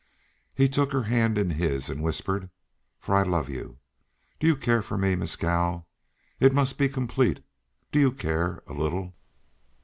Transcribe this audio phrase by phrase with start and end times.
[0.55, 2.49] He took her hand in his and whispered,
[2.97, 3.77] "For I love you.
[4.39, 5.15] Do you care for me?
[5.15, 5.87] Mescal!
[6.39, 7.45] It must be complete.
[7.91, 9.13] Do you care a little?"